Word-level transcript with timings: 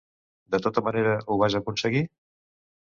De 0.55 0.59
tota 0.67 0.83
manera, 0.87 1.13
ho 1.35 1.39
vas 1.45 1.59
aconseguir? 1.63 2.05